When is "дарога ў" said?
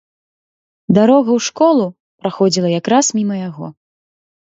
0.97-1.43